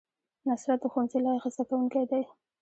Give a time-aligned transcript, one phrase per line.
[0.49, 2.23] نصرت د ښوونځي لایق زده کوونکی دی